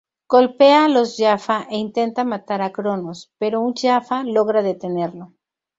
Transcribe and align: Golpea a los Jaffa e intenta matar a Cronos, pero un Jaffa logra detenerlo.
Golpea 0.27 0.85
a 0.85 0.87
los 0.95 1.11
Jaffa 1.21 1.57
e 1.69 1.75
intenta 1.85 2.29
matar 2.33 2.59
a 2.63 2.73
Cronos, 2.77 3.19
pero 3.39 3.61
un 3.65 3.75
Jaffa 3.79 4.17
logra 4.35 4.63
detenerlo. 4.69 5.25